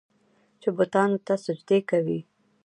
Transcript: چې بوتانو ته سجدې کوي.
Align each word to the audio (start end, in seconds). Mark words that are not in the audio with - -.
چې 0.61 0.69
بوتانو 0.75 1.17
ته 1.25 1.33
سجدې 1.45 1.79
کوي. 1.89 2.19